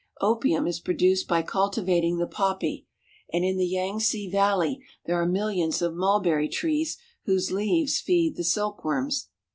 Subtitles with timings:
[0.19, 2.87] Opium is produced by cultivating the poppy,
[3.31, 8.35] and in the Yangtze valley there are millions of mul berry trees whose leaves feed
[8.35, 9.27] the silkworms.